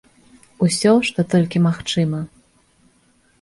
Усё, 0.67 0.93
што 1.09 1.19
толькі 1.33 1.61
магчыма. 1.67 2.23